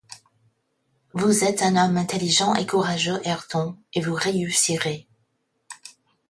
Vous 1.13 1.43
êtes 1.43 1.61
un 1.61 1.75
homme 1.77 1.95
intelligent 1.95 2.55
et 2.55 2.65
courageux, 2.65 3.21
Ayrton, 3.23 3.77
et 3.93 4.01
vous 4.01 4.15
réussirez. 4.15 5.07